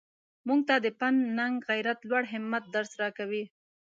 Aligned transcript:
موږ 0.47 0.59
ته 0.67 0.75
د 0.85 0.87
پند 0.99 1.19
ننګ 1.37 1.55
غیرت 1.69 1.99
لوړ 2.09 2.23
همت 2.33 2.63
درس 2.75 2.91
راکوي. 3.01 3.43